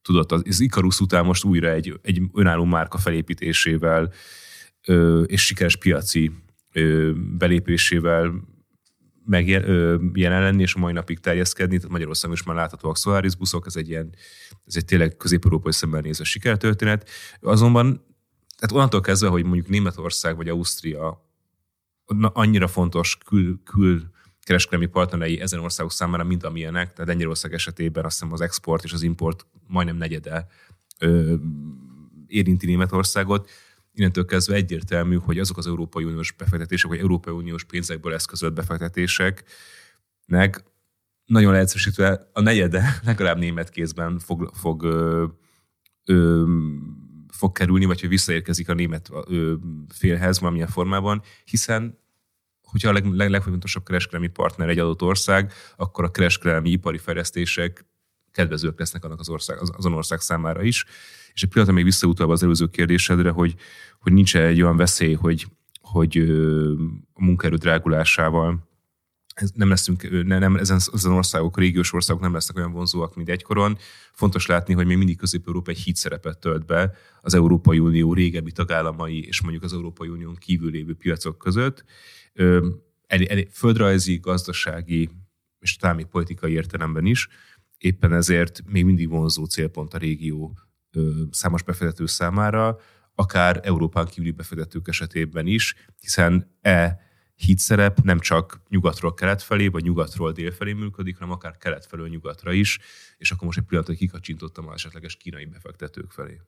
tudott 0.02 0.32
az 0.32 0.60
Icarus 0.60 1.00
után 1.00 1.24
most 1.24 1.44
újra 1.44 1.70
egy, 1.70 1.98
egy 2.02 2.22
önálló 2.32 2.64
márka 2.64 2.98
felépítésével 2.98 4.12
és 5.26 5.44
sikeres 5.44 5.76
piaci 5.76 6.32
belépésével 7.38 8.32
megjelen 9.26 10.42
lenni, 10.42 10.62
és 10.62 10.74
a 10.74 10.78
mai 10.78 10.92
napig 10.92 11.18
terjeszkedni. 11.18 11.76
Tehát 11.76 11.90
Magyarországon 11.90 12.36
is 12.36 12.42
már 12.42 12.56
láthatóak 12.56 12.96
Solaris 12.96 13.36
buszok, 13.36 13.66
ez 13.66 13.76
egy 13.76 13.88
ilyen, 13.88 14.14
ez 14.66 14.76
egy 14.76 14.84
tényleg 14.84 15.16
közép-európai 15.16 15.72
szemben 15.72 16.02
nézve 16.02 16.24
sikertörténet. 16.24 17.08
Azonban, 17.40 18.04
tehát 18.56 18.74
onnantól 18.74 19.00
kezdve, 19.00 19.28
hogy 19.28 19.44
mondjuk 19.44 19.68
Németország 19.68 20.36
vagy 20.36 20.48
Ausztria 20.48 21.24
annyira 22.32 22.68
fontos 22.68 23.18
kül, 23.24 23.60
kül 23.64 24.02
kereskedelmi 24.42 24.86
partnerei 24.86 25.40
ezen 25.40 25.58
országok 25.60 25.92
számára, 25.92 26.24
mint 26.24 26.44
amilyenek, 26.44 26.92
tehát 26.92 27.06
Lengyelország 27.06 27.52
esetében 27.52 28.04
azt 28.04 28.18
hiszem 28.18 28.32
az 28.32 28.40
export 28.40 28.84
és 28.84 28.92
az 28.92 29.02
import 29.02 29.46
majdnem 29.66 29.96
negyede 29.96 30.46
ö, 30.98 31.34
érinti 32.26 32.66
Németországot. 32.66 33.50
Innentől 33.96 34.24
kezdve 34.24 34.54
egyértelmű, 34.54 35.16
hogy 35.16 35.38
azok 35.38 35.56
az 35.56 35.66
Európai 35.66 36.04
Uniós 36.04 36.32
befektetések, 36.32 36.90
vagy 36.90 36.98
Európai 36.98 37.34
Uniós 37.34 37.64
pénzekből 37.64 38.14
eszközölt 38.14 38.54
befektetéseknek 38.54 40.64
nagyon 41.24 41.52
leegyszerűsítve 41.52 42.30
a 42.32 42.40
negyede 42.40 42.98
legalább 43.04 43.38
német 43.38 43.70
kézben 43.70 44.18
fog, 44.18 44.50
fog, 44.54 44.82
ö, 44.82 45.26
ö, 46.04 46.44
fog 47.28 47.52
kerülni, 47.52 47.84
vagy 47.84 48.00
hogy 48.00 48.08
visszaérkezik 48.08 48.68
a 48.68 48.74
német 48.74 49.10
ö, 49.26 49.54
félhez 49.88 50.40
valamilyen 50.40 50.68
formában, 50.68 51.22
hiszen 51.44 51.98
hogyha 52.62 52.88
a 52.88 52.92
leg, 52.92 53.04
leg, 53.04 53.30
legfontosabb 53.30 53.84
kereskedelmi 53.84 54.28
partner 54.28 54.68
egy 54.68 54.78
adott 54.78 55.02
ország, 55.02 55.52
akkor 55.76 56.04
a 56.04 56.10
kereskedelmi 56.10 56.70
ipari 56.70 56.98
fejlesztések 56.98 57.84
kedvezőek 58.32 58.78
lesznek 58.78 59.04
annak 59.04 59.20
az 59.20 59.28
ország, 59.28 59.60
az, 59.60 59.70
azon 59.76 59.92
ország 59.92 60.20
számára 60.20 60.62
is. 60.62 60.86
És 61.36 61.42
egy 61.42 61.48
pillanatra 61.48 61.76
még 61.76 61.84
visszautalva 61.84 62.32
az 62.32 62.42
előző 62.42 62.66
kérdésedre, 62.66 63.30
hogy, 63.30 63.54
hogy 64.00 64.12
nincs 64.12 64.36
egy 64.36 64.62
olyan 64.62 64.76
veszély, 64.76 65.14
hogy, 65.14 65.46
hogy 65.80 66.18
a 67.12 67.24
munkaerő 67.24 67.56
drágulásával 67.56 68.68
nem 69.54 69.68
leszünk, 69.68 70.10
nem, 70.10 70.38
nem, 70.38 70.56
ezen, 70.56 70.80
ezen 70.92 71.12
országok, 71.12 71.58
régiós 71.58 71.92
országok 71.92 72.22
nem 72.22 72.32
lesznek 72.32 72.56
olyan 72.56 72.72
vonzóak, 72.72 73.16
mint 73.16 73.28
egykoron. 73.28 73.78
Fontos 74.12 74.46
látni, 74.46 74.74
hogy 74.74 74.86
még 74.86 74.96
mindig 74.96 75.16
Közép-Európa 75.16 75.70
egy 75.70 75.78
híd 75.78 75.96
szerepet 75.96 76.38
tölt 76.38 76.66
be 76.66 76.92
az 77.20 77.34
Európai 77.34 77.78
Unió 77.78 78.14
régebbi 78.14 78.52
tagállamai 78.52 79.26
és 79.26 79.42
mondjuk 79.42 79.62
az 79.62 79.72
Európai 79.72 80.08
Unión 80.08 80.34
kívül 80.34 80.70
lévő 80.70 80.94
piacok 80.94 81.38
között, 81.38 81.84
elég, 83.06 83.26
elég 83.26 83.48
földrajzi, 83.50 84.16
gazdasági 84.16 85.10
és 85.60 85.76
talán 85.76 85.96
még 85.96 86.06
politikai 86.06 86.52
értelemben 86.52 87.06
is. 87.06 87.28
Éppen 87.78 88.12
ezért 88.12 88.62
még 88.66 88.84
mindig 88.84 89.08
vonzó 89.08 89.44
célpont 89.44 89.94
a 89.94 89.98
régió 89.98 90.58
számos 91.30 91.62
befektető 91.62 92.06
számára, 92.06 92.78
akár 93.14 93.60
Európán 93.62 94.06
kívüli 94.06 94.30
befektetők 94.30 94.88
esetében 94.88 95.46
is, 95.46 95.74
hiszen 96.00 96.56
e 96.60 97.04
hídszerep 97.34 98.00
nem 98.00 98.18
csak 98.18 98.60
nyugatról 98.68 99.14
kelet 99.14 99.42
felé, 99.42 99.66
vagy 99.66 99.82
nyugatról 99.82 100.32
dél 100.32 100.52
felé 100.52 100.72
működik, 100.72 101.18
hanem 101.18 101.32
akár 101.32 101.56
kelet 101.56 101.86
felől 101.86 102.08
nyugatra 102.08 102.52
is, 102.52 102.78
és 103.16 103.30
akkor 103.30 103.44
most 103.44 103.58
egy 103.58 103.64
pillanatot 103.64 103.96
kikacsintottam 103.96 104.68
az 104.68 104.74
esetleges 104.74 105.16
kínai 105.16 105.44
befektetők 105.44 106.10
felé. 106.10 106.40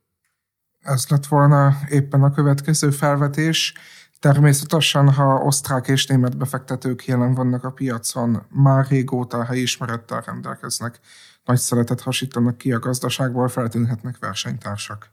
Ez 0.78 1.06
lett 1.08 1.26
volna 1.26 1.76
éppen 1.88 2.22
a 2.22 2.30
következő 2.30 2.90
felvetés. 2.90 3.74
Természetesen, 4.18 5.12
ha 5.12 5.34
osztrák 5.34 5.88
és 5.88 6.06
német 6.06 6.36
befektetők 6.36 7.04
jelen 7.04 7.34
vannak 7.34 7.64
a 7.64 7.70
piacon, 7.70 8.46
már 8.48 8.86
régóta 8.88 9.44
helyismerettel 9.44 10.20
rendelkeznek, 10.20 11.00
nagy 11.48 11.58
szeretet 11.58 12.00
hasítanak 12.00 12.58
ki 12.58 12.72
a 12.72 12.78
gazdaságból, 12.78 13.48
feltűnhetnek 13.48 14.18
versenytársak. 14.18 15.10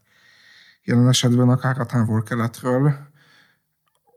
Jelen 0.84 1.08
esetben 1.08 1.50
akár 1.50 1.80
a 1.80 1.86
távol-keletről. 1.86 2.94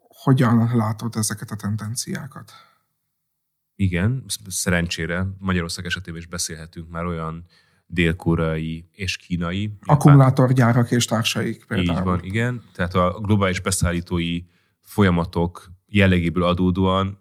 Hogyan 0.09 0.77
látod 0.77 1.17
ezeket 1.17 1.51
a 1.51 1.57
tendenciákat? 1.57 2.53
Igen, 3.75 4.25
szerencsére 4.49 5.27
Magyarország 5.39 5.85
esetében 5.85 6.21
is 6.21 6.27
beszélhetünk 6.27 6.91
már 6.91 7.05
olyan 7.05 7.45
dél-koreai 7.87 8.89
és 8.93 9.17
kínai. 9.17 9.77
Akkumulátorgyárak 9.85 10.91
és 10.91 11.05
társaik 11.05 11.65
például. 11.65 11.99
Így 11.99 12.05
van, 12.05 12.25
igen. 12.25 12.63
Tehát 12.73 12.95
a 12.95 13.21
globális 13.23 13.61
beszállítói 13.61 14.43
folyamatok 14.81 15.73
jellegéből 15.87 16.45
adódóan 16.45 17.19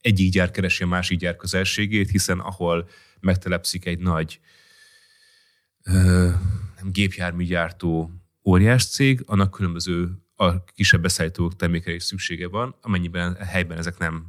egyik 0.00 0.32
gyár 0.32 0.50
keresi 0.50 0.82
a 0.82 0.86
másik 0.86 1.18
gyár 1.18 1.36
közelségét, 1.36 2.10
hiszen 2.10 2.38
ahol 2.38 2.88
megtelepszik 3.20 3.86
egy 3.86 3.98
nagy 3.98 4.40
nem, 5.82 6.34
gépjárműgyártó 6.82 8.10
óriás 8.44 8.86
cég, 8.86 9.22
annak 9.26 9.50
különböző 9.50 10.10
a 10.34 10.64
kisebb 10.64 11.02
beszállítók 11.02 11.56
termékre 11.56 11.92
is 11.92 12.02
szüksége 12.02 12.48
van, 12.48 12.74
amennyiben 12.80 13.34
helyben 13.34 13.78
ezek 13.78 13.98
nem 13.98 14.26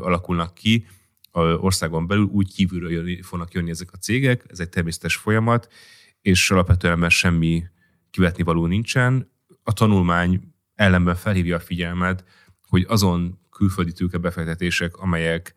alakulnak 0.00 0.54
ki, 0.54 0.86
a 1.30 1.40
országon 1.40 2.06
belül 2.06 2.24
úgy 2.24 2.54
kívülről 2.54 2.90
jönni, 2.90 3.22
fognak 3.22 3.52
jönni 3.52 3.70
ezek 3.70 3.92
a 3.92 3.96
cégek, 3.96 4.44
ez 4.48 4.60
egy 4.60 4.68
természetes 4.68 5.16
folyamat, 5.16 5.72
és 6.20 6.50
alapvetően 6.50 6.94
ebben 6.94 7.10
semmi 7.10 7.64
kivetni 8.10 8.42
való 8.42 8.66
nincsen. 8.66 9.30
A 9.62 9.72
tanulmány 9.72 10.54
ellenben 10.74 11.14
felhívja 11.14 11.56
a 11.56 11.60
figyelmet, 11.60 12.24
hogy 12.62 12.84
azon 12.88 13.38
külföldi 13.50 13.92
tőkebefektetések, 13.92 14.96
amelyek 14.96 15.54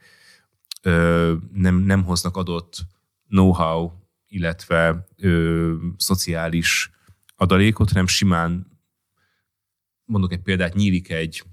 ö, 0.82 1.34
nem, 1.54 1.76
nem 1.76 2.04
hoznak 2.04 2.38
adott 2.38 2.82
know-how, 3.28 3.92
illetve 4.28 5.08
ö, 5.18 5.76
szociális 5.98 6.92
adalékot, 7.36 7.90
hanem 7.90 8.08
simán, 8.08 8.80
mondok 10.06 10.32
egy 10.32 10.42
példát, 10.42 10.74
nyílik 10.74 11.10
egy 11.10 11.44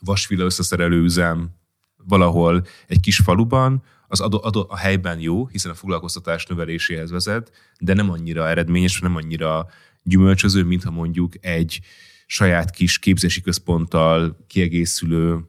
vasvilla 0.00 0.44
összeszerelő 0.44 1.02
üzem 1.02 1.58
valahol 1.96 2.66
egy 2.86 3.00
kis 3.00 3.16
faluban, 3.16 3.82
az 4.08 4.20
adó, 4.20 4.40
adó, 4.42 4.66
a 4.68 4.76
helyben 4.76 5.20
jó, 5.20 5.46
hiszen 5.46 5.70
a 5.70 5.74
foglalkoztatás 5.74 6.46
növeléséhez 6.46 7.10
vezet, 7.10 7.52
de 7.78 7.94
nem 7.94 8.10
annyira 8.10 8.48
eredményes, 8.48 9.00
nem 9.00 9.16
annyira 9.16 9.66
gyümölcsöző, 10.02 10.64
mintha 10.64 10.90
mondjuk 10.90 11.44
egy 11.44 11.80
saját 12.26 12.70
kis 12.70 12.98
képzési 12.98 13.40
központtal 13.40 14.44
kiegészülő 14.46 15.48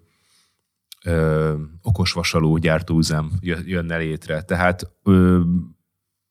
ö, 1.05 1.55
okosvasaló 1.81 2.57
gyártóüzem 2.57 3.31
jönne 3.65 3.97
létre. 3.97 4.41
Tehát 4.41 4.91
ö, 5.03 5.41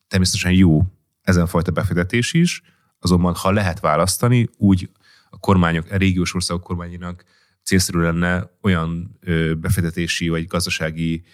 természetesen 0.08 0.52
jó 0.52 0.82
ezen 1.22 1.46
fajta 1.46 1.70
befektetés 1.70 2.32
is, 2.32 2.62
azonban 2.98 3.34
ha 3.34 3.50
lehet 3.50 3.80
választani, 3.80 4.48
úgy 4.56 4.90
a 5.30 5.38
kormányok, 5.38 5.90
a 5.90 5.96
régiós 5.96 6.34
országok 6.34 6.62
kormányának 6.62 7.24
célszerű 7.62 7.98
lenne 7.98 8.50
olyan 8.62 9.18
ö, 9.20 9.54
befektetési 9.54 10.28
vagy 10.28 10.46
gazdasági 10.46 11.24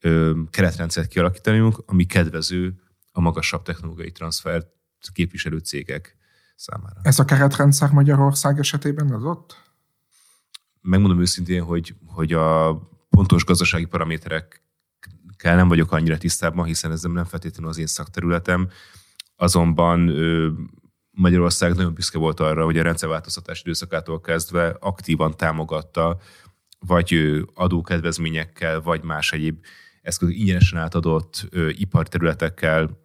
ö, 0.00 0.40
keretrendszert 0.50 1.08
kialakítaniunk, 1.08 1.82
ami 1.86 2.04
kedvező 2.04 2.74
a 3.12 3.20
magasabb 3.20 3.62
technológiai 3.62 4.12
transfert 4.12 4.66
képviselő 5.12 5.58
cégek 5.58 6.16
számára. 6.56 7.00
Ez 7.02 7.18
a 7.18 7.24
keretrendszer 7.24 7.90
Magyarország 7.90 8.58
esetében 8.58 9.10
az 9.10 9.24
ott? 9.24 9.71
Megmondom 10.82 11.20
őszintén, 11.20 11.62
hogy, 11.62 11.94
hogy 12.06 12.32
a 12.32 12.74
pontos 13.10 13.44
gazdasági 13.44 13.84
paraméterekkel 13.84 15.56
nem 15.56 15.68
vagyok 15.68 15.92
annyira 15.92 16.18
tisztában, 16.18 16.64
hiszen 16.64 16.90
ez 16.90 17.02
nem 17.02 17.24
feltétlenül 17.24 17.70
az 17.70 17.78
én 17.78 17.86
szakterületem, 17.86 18.68
azonban 19.36 20.14
Magyarország 21.10 21.74
nagyon 21.74 21.94
büszke 21.94 22.18
volt 22.18 22.40
arra, 22.40 22.64
hogy 22.64 22.78
a 22.78 22.82
rendszerváltoztatás 22.82 23.60
időszakától 23.60 24.20
kezdve 24.20 24.76
aktívan 24.80 25.36
támogatta 25.36 26.18
vagy 26.78 27.40
adókedvezményekkel, 27.54 28.80
vagy 28.80 29.02
más 29.02 29.32
egyéb 29.32 29.64
eszköz 30.02 30.28
ingyenesen 30.28 30.78
átadott 30.78 31.48
iparterületekkel 31.68 33.00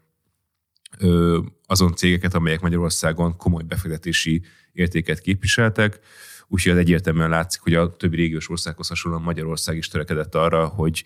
azon 1.65 1.95
cégeket, 1.95 2.33
amelyek 2.33 2.61
Magyarországon 2.61 3.37
komoly 3.37 3.63
befektetési 3.63 4.41
értéket 4.71 5.19
képviseltek. 5.19 5.99
Úgyhogy 6.47 6.71
az 6.71 6.77
egyértelműen 6.77 7.29
látszik, 7.29 7.61
hogy 7.61 7.73
a 7.73 7.95
többi 7.95 8.15
régiós 8.15 8.49
országhoz 8.49 8.87
hasonlóan 8.87 9.23
Magyarország 9.23 9.77
is 9.77 9.87
törekedett 9.87 10.35
arra, 10.35 10.67
hogy 10.67 11.03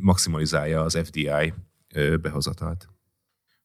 maximalizálja 0.00 0.82
az 0.82 0.98
FDI 1.04 1.54
behozatalt. 2.20 2.88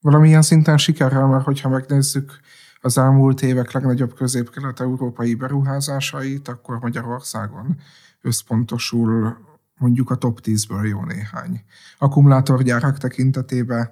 Valamilyen 0.01 0.41
szinten 0.41 0.77
sikerrel, 0.77 1.27
mert 1.27 1.43
hogyha 1.43 1.69
megnézzük 1.69 2.39
az 2.81 2.97
elmúlt 2.97 3.41
évek 3.41 3.71
legnagyobb 3.71 4.13
közép-kelet-európai 4.13 5.35
beruházásait, 5.35 6.47
akkor 6.47 6.79
Magyarországon 6.79 7.77
összpontosul 8.21 9.37
mondjuk 9.77 10.09
a 10.09 10.15
top 10.15 10.39
10-ből 10.43 10.89
jó 10.89 11.03
néhány. 11.05 11.63
Akkumulátorgyárak 11.97 12.97
tekintetében 12.97 13.91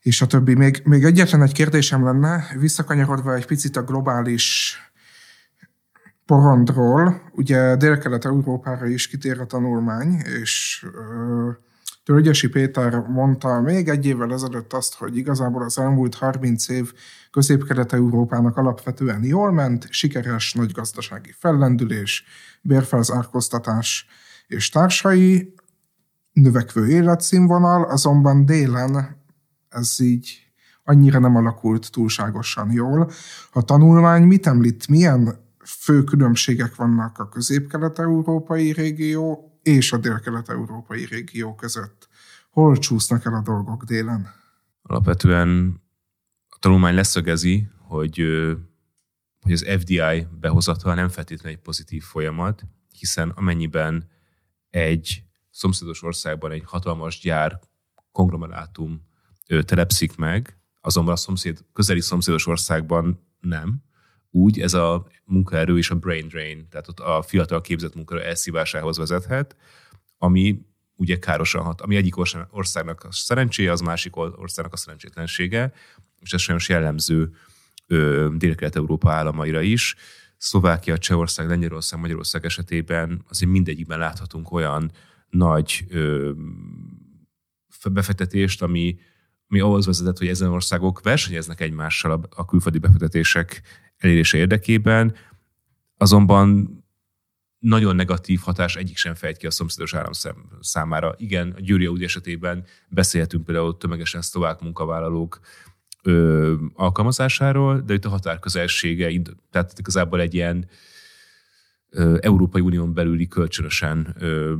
és 0.00 0.20
a 0.20 0.26
többi. 0.26 0.54
Még, 0.54 0.82
még 0.84 1.04
egyetlen 1.04 1.42
egy 1.42 1.52
kérdésem 1.52 2.04
lenne, 2.04 2.46
visszakanyarodva 2.58 3.34
egy 3.34 3.46
picit 3.46 3.76
a 3.76 3.82
globális 3.82 4.76
porondról, 6.30 7.30
ugye 7.32 7.76
Dél-Kelet-Európára 7.76 8.86
is 8.86 9.08
kitér 9.08 9.40
a 9.40 9.46
tanulmány, 9.46 10.22
és 10.40 10.86
Tölgyesi 12.04 12.48
Péter 12.48 12.98
mondta 12.98 13.60
még 13.60 13.88
egy 13.88 14.06
évvel 14.06 14.32
ezelőtt 14.32 14.72
azt, 14.72 14.94
hogy 14.94 15.16
igazából 15.16 15.62
az 15.62 15.78
elmúlt 15.78 16.14
30 16.14 16.68
év 16.68 16.92
Közép-Kelet-Európának 17.30 18.56
alapvetően 18.56 19.24
jól 19.24 19.52
ment, 19.52 19.86
sikeres 19.90 20.52
nagy 20.52 20.72
gazdasági 20.72 21.34
fellendülés, 21.38 22.24
bérfelzárkóztatás 22.62 24.06
és 24.46 24.68
társai, 24.68 25.54
növekvő 26.32 26.88
életszínvonal, 26.88 27.82
azonban 27.82 28.46
délen 28.46 29.16
ez 29.68 30.00
így 30.00 30.52
annyira 30.84 31.18
nem 31.18 31.36
alakult 31.36 31.90
túlságosan 31.90 32.72
jól. 32.72 33.10
A 33.52 33.62
tanulmány 33.62 34.22
mit 34.22 34.46
említ, 34.46 34.88
milyen 34.88 35.48
fő 35.64 36.04
különbségek 36.04 36.74
vannak 36.74 37.18
a 37.18 37.28
közép-kelet-európai 37.28 38.72
régió 38.72 39.50
és 39.62 39.92
a 39.92 39.96
dél-kelet-európai 39.96 41.04
régió 41.04 41.54
között? 41.54 42.08
Hol 42.50 42.76
csúsznak 42.76 43.24
el 43.24 43.34
a 43.34 43.42
dolgok 43.42 43.84
délen? 43.84 44.28
Alapvetően 44.82 45.80
a 46.48 46.56
tanulmány 46.58 46.94
leszögezi, 46.94 47.68
hogy, 47.78 48.16
hogy 49.40 49.52
az 49.52 49.66
FDI 49.78 50.26
behozatal 50.40 50.94
nem 50.94 51.08
feltétlenül 51.08 51.56
egy 51.56 51.62
pozitív 51.62 52.02
folyamat, 52.02 52.62
hiszen 52.98 53.28
amennyiben 53.28 54.08
egy 54.70 55.22
szomszédos 55.50 56.02
országban 56.02 56.50
egy 56.50 56.62
hatalmas 56.66 57.20
gyár, 57.20 57.60
konglomerátum 58.12 59.08
telepszik 59.64 60.16
meg, 60.16 60.58
azonban 60.80 61.14
a 61.14 61.16
szomszéd, 61.16 61.64
közeli 61.72 62.00
szomszédos 62.00 62.46
országban 62.46 63.26
nem, 63.40 63.82
úgy 64.30 64.60
ez 64.60 64.74
a 64.74 65.06
munkaerő 65.24 65.78
és 65.78 65.90
a 65.90 65.94
brain 65.94 66.28
drain, 66.28 66.68
tehát 66.68 66.88
ott 66.88 67.00
a 67.00 67.22
fiatal 67.22 67.60
képzett 67.60 67.94
munkaerő 67.94 68.24
elszívásához 68.24 68.98
vezethet, 68.98 69.56
ami 70.18 70.60
ugye 70.96 71.18
károsan 71.18 71.62
hat, 71.62 71.80
ami 71.80 71.96
egyik 71.96 72.16
országnak 72.50 73.04
a 73.04 73.12
szerencséje, 73.12 73.72
az 73.72 73.80
másik 73.80 74.16
országnak 74.16 74.72
a 74.72 74.76
szerencsétlensége, 74.76 75.72
és 76.20 76.32
ez 76.32 76.40
sajnos 76.40 76.68
jellemző 76.68 77.32
Dél-Kelet-Európa 78.36 79.10
államaira 79.10 79.60
is. 79.60 79.96
Szlovákia, 80.36 80.98
Csehország, 80.98 81.48
Lengyelország, 81.48 82.00
Magyarország 82.00 82.44
esetében 82.44 83.24
azért 83.28 83.50
mindegyikben 83.50 83.98
láthatunk 83.98 84.52
olyan 84.52 84.92
nagy 85.28 85.84
ö, 85.88 86.30
befektetést, 87.90 88.62
ami, 88.62 88.98
ami 89.48 89.60
ahhoz 89.60 89.86
vezetett, 89.86 90.18
hogy 90.18 90.28
ezen 90.28 90.48
országok 90.48 91.02
versenyeznek 91.02 91.60
egymással 91.60 92.12
a, 92.12 92.20
a 92.30 92.44
külföldi 92.44 92.78
befektetések 92.78 93.62
elérése 94.00 94.38
érdekében, 94.38 95.14
azonban 95.96 96.78
nagyon 97.58 97.96
negatív 97.96 98.40
hatás 98.40 98.76
egyik 98.76 98.96
sem 98.96 99.14
fejt 99.14 99.36
ki 99.36 99.46
a 99.46 99.50
szomszédos 99.50 99.94
állam 99.94 100.12
számára. 100.60 101.14
Igen, 101.16 101.54
a 101.56 101.60
Győri 101.60 101.86
Audi 101.86 102.04
esetében 102.04 102.64
beszélhetünk 102.88 103.44
például 103.44 103.76
tömegesen 103.76 104.22
szlovák 104.22 104.60
munkavállalók 104.60 105.40
ö, 106.02 106.54
alkalmazásáról, 106.74 107.80
de 107.80 107.94
itt 107.94 108.04
a 108.04 108.08
határközelsége, 108.08 109.22
tehát 109.50 109.78
igazából 109.78 110.20
egy 110.20 110.34
ilyen 110.34 110.68
ö, 111.90 112.18
Európai 112.20 112.60
Unión 112.60 112.94
belüli 112.94 113.28
kölcsönösen 113.28 114.16
ö, 114.18 114.54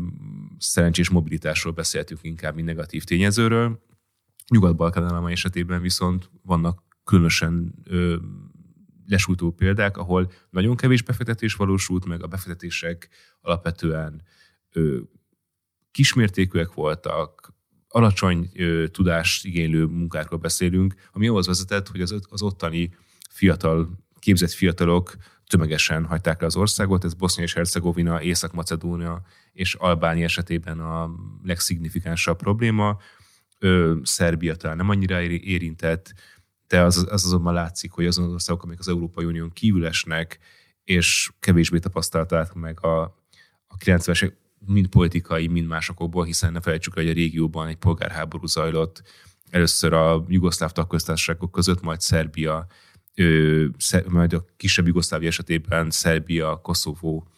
szerencsés 0.58 1.08
mobilitásról 1.08 1.72
beszéltünk 1.72 2.20
inkább, 2.22 2.54
mint 2.54 2.66
negatív 2.66 3.04
tényezőről. 3.04 3.82
Nyugat-Balkán 4.48 5.28
esetében 5.28 5.80
viszont 5.80 6.30
vannak 6.42 6.82
különösen 7.04 7.74
ö, 7.84 8.16
lesújtó 9.10 9.50
példák, 9.50 9.96
ahol 9.96 10.32
nagyon 10.50 10.76
kevés 10.76 11.02
befektetés 11.02 11.54
valósult 11.54 12.04
meg, 12.04 12.22
a 12.22 12.26
befektetések 12.26 13.08
alapvetően 13.40 14.22
ö, 14.72 14.98
kismértékűek 15.90 16.72
voltak, 16.72 17.52
alacsony 17.88 18.50
ö, 18.54 18.86
tudást 18.88 19.44
igénylő 19.44 19.84
munkákról 19.84 20.38
beszélünk, 20.38 20.94
ami 21.12 21.28
ahhoz 21.28 21.46
vezetett, 21.46 21.88
hogy 21.88 22.00
az, 22.00 22.14
az 22.28 22.42
ottani 22.42 22.94
fiatal, 23.30 23.88
képzett 24.18 24.50
fiatalok 24.50 25.16
tömegesen 25.46 26.04
hagyták 26.04 26.40
le 26.40 26.46
az 26.46 26.56
országot, 26.56 27.04
ez 27.04 27.14
Bosznia 27.14 27.44
és 27.44 27.52
Hercegovina, 27.52 28.22
Észak-Macedónia 28.22 29.22
és 29.52 29.74
Albánia 29.74 30.24
esetében 30.24 30.80
a 30.80 31.10
legszignifikánsabb 31.42 32.38
probléma. 32.38 32.98
Ö, 33.58 33.96
Szerbia 34.02 34.54
talán 34.54 34.76
nem 34.76 34.88
annyira 34.88 35.20
érintett, 35.22 36.14
de 36.70 36.82
az, 36.82 37.06
az 37.10 37.24
azonban 37.24 37.54
látszik, 37.54 37.90
hogy 37.90 38.06
azon 38.06 38.24
az 38.24 38.32
országok, 38.32 38.62
amik 38.62 38.78
az 38.78 38.88
Európai 38.88 39.24
Unión 39.24 39.52
kívül 39.52 39.86
esnek, 39.86 40.38
és 40.84 41.30
kevésbé 41.40 41.78
tapasztalták 41.78 42.52
meg 42.52 42.84
a, 42.84 43.02
a 43.66 43.76
90-es 43.84 44.32
mind 44.66 44.88
politikai, 44.88 45.46
mind 45.46 45.66
másokból, 45.66 46.24
hiszen 46.24 46.52
ne 46.52 46.60
felejtsük, 46.60 46.94
hogy 46.94 47.08
a 47.08 47.12
régióban 47.12 47.68
egy 47.68 47.76
polgárháború 47.76 48.46
zajlott, 48.46 49.02
először 49.50 49.92
a 49.92 50.24
jugoszláv 50.28 50.72
tagköztársaságok 50.72 51.50
között, 51.50 51.80
majd 51.80 52.00
Szerbia, 52.00 52.66
ö, 53.14 53.66
majd 54.08 54.32
a 54.32 54.44
kisebb 54.56 54.86
Jugoszlávia 54.86 55.28
esetében 55.28 55.90
Szerbia, 55.90 56.60
Koszovó 56.62 57.28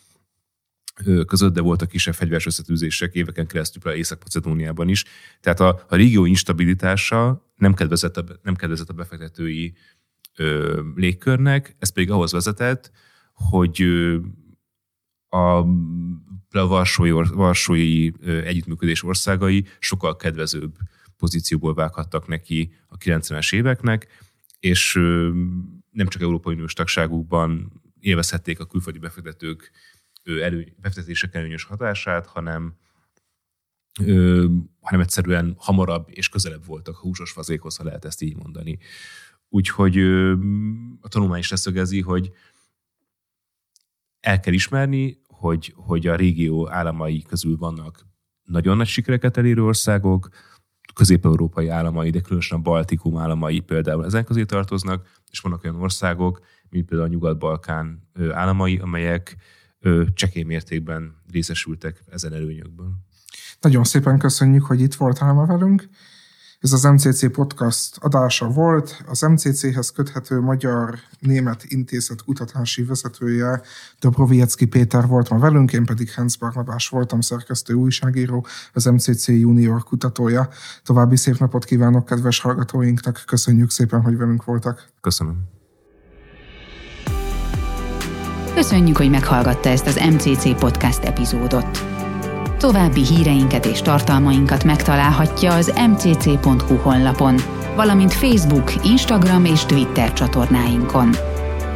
között, 1.26 1.52
de 1.52 1.60
voltak 1.60 1.88
kisebb 1.88 2.14
fegyveres 2.14 2.46
összetűzések 2.46 3.14
éveken 3.14 3.46
keresztül 3.46 3.92
Észak-Macedóniában 3.92 4.88
is. 4.88 5.04
Tehát 5.40 5.60
a, 5.60 5.84
a 5.88 5.96
régió 5.96 6.24
instabilitása 6.24 7.50
nem 7.56 7.74
kedvezett 7.74 8.16
a, 8.16 8.24
nem 8.42 8.54
kedvezett 8.54 8.88
a 8.88 8.92
befektetői 8.92 9.74
ö, 10.36 10.80
légkörnek, 10.94 11.76
ez 11.78 11.88
pedig 11.88 12.10
ahhoz 12.10 12.32
vezetett, 12.32 12.90
hogy 13.32 13.82
ö, 13.82 14.18
a, 15.28 15.64
Varsói, 16.50 17.10
Varsói 17.10 18.10
együttműködés 18.24 19.02
országai 19.02 19.66
sokkal 19.78 20.16
kedvezőbb 20.16 20.76
pozícióból 21.16 21.74
vághattak 21.74 22.26
neki 22.28 22.74
a 22.86 22.96
90-es 22.96 23.54
éveknek, 23.54 24.06
és 24.60 24.96
ö, 24.96 25.30
nem 25.90 26.06
csak 26.06 26.22
Európai 26.22 26.54
Uniós 26.54 26.72
tagságukban 26.72 27.82
élvezhették 28.00 28.60
a 28.60 28.66
külföldi 28.66 28.98
befektetők 28.98 29.70
előny, 30.24 30.74
befektetések 30.76 31.34
előnyös 31.34 31.64
hatását, 31.64 32.26
hanem 32.26 32.76
ö, 34.00 34.46
hanem 34.80 35.00
egyszerűen 35.00 35.54
hamarabb 35.58 36.08
és 36.10 36.28
közelebb 36.28 36.64
voltak 36.66 36.96
a 36.96 37.00
húsos 37.00 37.30
fazékhoz, 37.30 37.76
ha 37.76 37.84
lehet 37.84 38.04
ezt 38.04 38.22
így 38.22 38.36
mondani. 38.36 38.78
Úgyhogy 39.48 39.96
ö, 39.98 40.32
a 41.00 41.08
tanulmány 41.08 41.38
is 41.38 41.50
leszögezi, 41.50 42.00
hogy 42.00 42.32
el 44.20 44.40
kell 44.40 44.52
ismerni, 44.52 45.20
hogy, 45.26 45.72
hogy 45.76 46.06
a 46.06 46.16
régió 46.16 46.70
államai 46.70 47.22
közül 47.22 47.56
vannak 47.56 48.06
nagyon 48.42 48.76
nagy 48.76 48.86
sikereket 48.86 49.36
elérő 49.36 49.64
országok, 49.64 50.28
közép-európai 50.94 51.68
államai, 51.68 52.10
de 52.10 52.20
különösen 52.20 52.58
a 52.58 52.62
Baltikum 52.62 53.16
államai 53.16 53.60
például 53.60 54.04
ezen 54.04 54.24
közé 54.24 54.44
tartoznak, 54.44 55.20
és 55.30 55.40
vannak 55.40 55.64
olyan 55.64 55.80
országok, 55.80 56.40
mint 56.68 56.86
például 56.86 57.08
a 57.08 57.12
Nyugat-Balkán 57.12 58.08
államai, 58.32 58.78
amelyek 58.78 59.36
csekély 60.14 60.42
mértékben 60.42 61.14
részesültek 61.30 62.04
ezen 62.10 62.32
előnyökből. 62.32 62.92
Nagyon 63.60 63.84
szépen 63.84 64.18
köszönjük, 64.18 64.64
hogy 64.64 64.80
itt 64.80 64.94
voltál 64.94 65.32
ma 65.32 65.46
velünk. 65.46 65.88
Ez 66.62 66.72
az 66.72 66.82
MCC 66.82 67.32
podcast 67.32 67.96
adása 68.00 68.48
volt. 68.48 69.02
Az 69.06 69.20
MCC-hez 69.20 69.90
köthető 69.90 70.40
Magyar-Német 70.40 71.64
Intézet 71.64 72.22
kutatási 72.22 72.82
vezetője 72.82 73.62
Dobroviecki 74.00 74.66
Péter 74.66 75.06
volt 75.06 75.28
ma 75.28 75.38
velünk, 75.38 75.72
én 75.72 75.84
pedig 75.84 76.14
Hans 76.14 76.38
Barnabás 76.38 76.88
voltam, 76.88 77.20
szerkesztő 77.20 77.74
újságíró, 77.74 78.46
az 78.72 78.84
MCC 78.84 79.28
junior 79.28 79.82
kutatója. 79.82 80.48
További 80.82 81.16
szép 81.16 81.38
napot 81.38 81.64
kívánok 81.64 82.04
kedves 82.04 82.40
hallgatóinknak, 82.40 83.22
köszönjük 83.26 83.70
szépen, 83.70 84.00
hogy 84.00 84.16
velünk 84.16 84.44
voltak. 84.44 84.88
Köszönöm. 85.00 85.61
Köszönjük, 88.62 88.96
hogy 88.96 89.10
meghallgatta 89.10 89.68
ezt 89.68 89.86
az 89.86 90.00
MCC 90.10 90.58
podcast 90.58 91.04
epizódot. 91.04 91.84
További 92.58 93.04
híreinket 93.04 93.66
és 93.66 93.82
tartalmainkat 93.82 94.64
megtalálhatja 94.64 95.54
az 95.54 95.72
mcc.hu 95.88 96.76
honlapon, 96.76 97.36
valamint 97.76 98.12
Facebook, 98.12 98.72
Instagram 98.84 99.44
és 99.44 99.64
Twitter 99.64 100.12
csatornáinkon. 100.12 101.10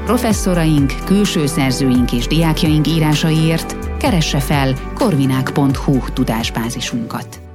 Professzoraink, 0.05 0.93
külső 1.05 1.47
szerzőink 1.47 2.13
és 2.13 2.27
diákjaink 2.27 2.87
írásaiért 2.89 3.97
keresse 3.99 4.41
fel 4.41 4.75
korvinák.hu 4.95 5.99
tudásbázisunkat. 6.13 7.46